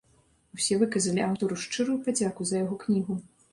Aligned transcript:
Усе 0.55 0.77
выказалі 0.83 1.21
аўтару 1.27 1.59
шчырую 1.65 1.99
падзяку 2.09 2.41
за 2.51 2.65
яго 2.65 2.81
кнігу. 2.89 3.23